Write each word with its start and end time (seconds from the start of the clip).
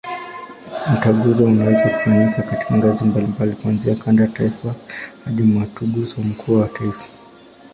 Mtaguso 0.93 1.45
unaweza 1.45 1.89
kufanyika 1.89 2.41
katika 2.41 2.77
ngazi 2.77 3.05
mbalimbali, 3.05 3.51
kuanzia 3.51 3.95
kanda, 3.95 4.27
taifa 4.27 4.75
hadi 5.25 5.43
Mtaguso 5.43 6.21
mkuu 6.21 6.55
wa 6.59 6.67
kimataifa. 6.67 7.05